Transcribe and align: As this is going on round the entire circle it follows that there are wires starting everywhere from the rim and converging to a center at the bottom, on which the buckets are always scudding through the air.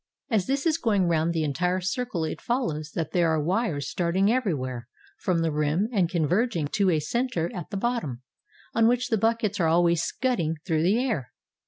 As 0.31 0.47
this 0.47 0.65
is 0.65 0.79
going 0.79 1.03
on 1.03 1.09
round 1.09 1.31
the 1.31 1.43
entire 1.43 1.79
circle 1.79 2.23
it 2.25 2.41
follows 2.41 2.89
that 2.95 3.11
there 3.11 3.29
are 3.29 3.39
wires 3.39 3.87
starting 3.87 4.31
everywhere 4.31 4.87
from 5.19 5.43
the 5.43 5.51
rim 5.51 5.87
and 5.91 6.09
converging 6.09 6.67
to 6.69 6.89
a 6.89 6.99
center 6.99 7.53
at 7.55 7.69
the 7.69 7.77
bottom, 7.77 8.23
on 8.73 8.87
which 8.87 9.09
the 9.09 9.17
buckets 9.19 9.59
are 9.59 9.67
always 9.67 10.01
scudding 10.01 10.55
through 10.65 10.81
the 10.81 10.97
air. 10.97 11.31